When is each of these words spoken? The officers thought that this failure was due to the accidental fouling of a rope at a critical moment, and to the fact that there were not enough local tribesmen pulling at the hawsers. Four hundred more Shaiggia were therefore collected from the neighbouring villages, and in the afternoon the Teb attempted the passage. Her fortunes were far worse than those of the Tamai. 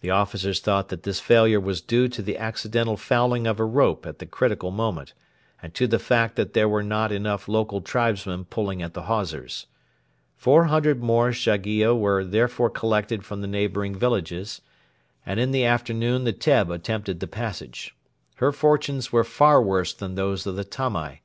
The 0.00 0.10
officers 0.10 0.58
thought 0.58 0.88
that 0.88 1.04
this 1.04 1.20
failure 1.20 1.60
was 1.60 1.80
due 1.80 2.08
to 2.08 2.22
the 2.22 2.36
accidental 2.36 2.96
fouling 2.96 3.46
of 3.46 3.60
a 3.60 3.64
rope 3.64 4.04
at 4.04 4.20
a 4.20 4.26
critical 4.26 4.72
moment, 4.72 5.12
and 5.62 5.72
to 5.74 5.86
the 5.86 6.00
fact 6.00 6.34
that 6.34 6.54
there 6.54 6.68
were 6.68 6.82
not 6.82 7.12
enough 7.12 7.46
local 7.46 7.80
tribesmen 7.80 8.46
pulling 8.46 8.82
at 8.82 8.94
the 8.94 9.02
hawsers. 9.02 9.66
Four 10.34 10.64
hundred 10.64 11.04
more 11.04 11.30
Shaiggia 11.30 11.94
were 11.96 12.24
therefore 12.24 12.68
collected 12.70 13.24
from 13.24 13.40
the 13.40 13.46
neighbouring 13.46 13.94
villages, 13.94 14.60
and 15.24 15.38
in 15.38 15.52
the 15.52 15.64
afternoon 15.64 16.24
the 16.24 16.32
Teb 16.32 16.68
attempted 16.68 17.20
the 17.20 17.28
passage. 17.28 17.94
Her 18.38 18.50
fortunes 18.50 19.12
were 19.12 19.22
far 19.22 19.62
worse 19.62 19.94
than 19.94 20.16
those 20.16 20.48
of 20.48 20.56
the 20.56 20.64
Tamai. 20.64 21.20